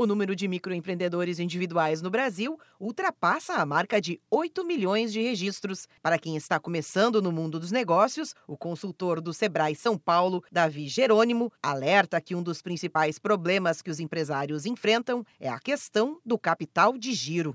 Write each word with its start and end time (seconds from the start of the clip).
O 0.00 0.06
número 0.06 0.34
de 0.34 0.48
microempreendedores 0.48 1.38
individuais 1.38 2.00
no 2.00 2.08
Brasil 2.08 2.58
ultrapassa 2.80 3.56
a 3.56 3.66
marca 3.66 4.00
de 4.00 4.18
8 4.30 4.64
milhões 4.64 5.12
de 5.12 5.20
registros. 5.20 5.86
Para 6.02 6.18
quem 6.18 6.36
está 6.36 6.58
começando 6.58 7.20
no 7.20 7.30
mundo 7.30 7.60
dos 7.60 7.70
negócios, 7.70 8.34
o 8.48 8.56
consultor 8.56 9.20
do 9.20 9.34
Sebrae 9.34 9.74
São 9.74 9.98
Paulo, 9.98 10.42
Davi 10.50 10.88
Jerônimo, 10.88 11.52
alerta 11.62 12.18
que 12.18 12.34
um 12.34 12.42
dos 12.42 12.62
principais 12.62 13.18
problemas 13.18 13.82
que 13.82 13.90
os 13.90 14.00
empresários 14.00 14.64
enfrentam 14.64 15.22
é 15.38 15.50
a 15.50 15.58
questão 15.58 16.18
do 16.24 16.38
capital 16.38 16.96
de 16.96 17.12
giro 17.12 17.54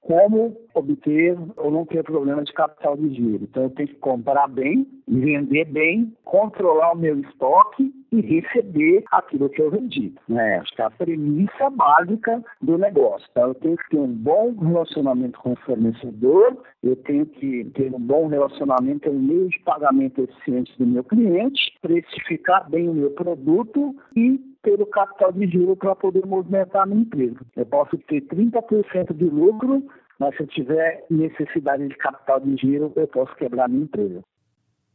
como 0.00 0.56
obter 0.72 1.36
ou 1.56 1.70
não 1.70 1.84
ter 1.84 2.02
problema 2.02 2.42
de 2.42 2.50
capital 2.54 2.96
de 2.96 3.12
giro. 3.14 3.44
Então, 3.44 3.64
eu 3.64 3.70
tenho 3.70 3.88
que 3.88 3.96
comprar 3.96 4.46
bem, 4.48 4.86
vender 5.06 5.66
bem, 5.66 6.16
controlar 6.24 6.92
o 6.92 6.96
meu 6.96 7.20
estoque 7.20 7.92
e 8.10 8.20
receber 8.20 9.04
aquilo 9.10 9.48
que 9.48 9.60
eu 9.60 9.70
vendi. 9.70 10.14
Né? 10.28 10.58
Acho 10.58 10.74
que 10.74 10.82
é 10.82 10.84
a 10.84 10.90
premissa 10.90 11.70
básica 11.70 12.42
do 12.60 12.78
negócio. 12.78 13.26
Então, 13.30 13.48
eu 13.48 13.54
tenho 13.54 13.76
que 13.76 13.90
ter 13.90 13.98
um 13.98 14.12
bom 14.12 14.54
relacionamento 14.58 15.38
com 15.40 15.52
o 15.52 15.56
fornecedor, 15.56 16.56
eu 16.82 16.96
tenho 16.96 17.26
que 17.26 17.64
ter 17.74 17.94
um 17.94 18.00
bom 18.00 18.26
relacionamento, 18.28 19.10
um 19.10 19.18
meio 19.18 19.48
de 19.48 19.58
pagamento 19.60 20.22
eficiente 20.22 20.76
do 20.78 20.86
meu 20.86 21.04
cliente, 21.04 21.76
precificar 21.80 22.68
bem 22.70 22.88
o 22.88 22.94
meu 22.94 23.10
produto 23.10 23.94
e 24.16 24.38
ter 24.62 24.80
o 24.80 24.86
capital 24.86 25.32
de 25.32 25.46
giro 25.46 25.76
para 25.76 25.94
poder 25.94 26.26
movimentar 26.26 26.82
a 26.82 26.86
minha 26.86 27.02
empresa. 27.02 27.38
Eu 27.56 27.66
posso 27.66 27.96
ter 27.98 28.22
30% 28.22 29.14
de 29.14 29.24
lucro, 29.24 29.82
mas 30.18 30.36
se 30.36 30.42
eu 30.42 30.46
tiver 30.46 31.04
necessidade 31.10 31.86
de 31.88 31.96
capital 31.96 32.40
de 32.40 32.56
giro, 32.56 32.92
eu 32.96 33.06
posso 33.06 33.34
quebrar 33.36 33.64
a 33.64 33.68
minha 33.68 33.84
empresa. 33.84 34.22